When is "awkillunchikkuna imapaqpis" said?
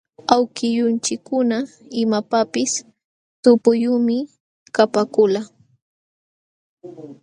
0.35-2.71